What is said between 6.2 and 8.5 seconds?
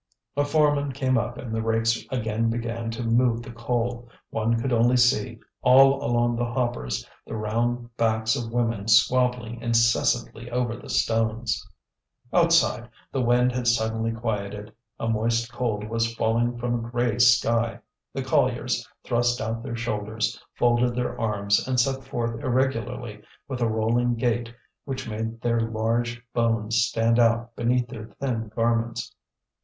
the hoppers, the round backs